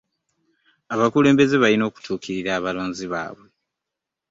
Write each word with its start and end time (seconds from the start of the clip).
Abakulembeze 0.93 1.55
balina 1.63 1.83
okutukirira 1.89 2.51
abalonzi 2.59 3.05
baabwe. 3.11 3.47